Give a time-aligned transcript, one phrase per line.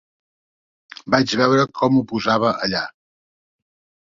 [1.15, 2.85] Vaig veure com ho posava allà.